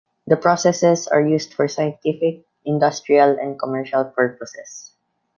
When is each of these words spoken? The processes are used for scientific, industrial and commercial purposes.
The 0.25 0.35
processes 0.35 1.07
are 1.07 1.21
used 1.21 1.53
for 1.53 1.67
scientific, 1.67 2.47
industrial 2.65 3.37
and 3.37 3.59
commercial 3.59 4.03
purposes. 4.03 4.93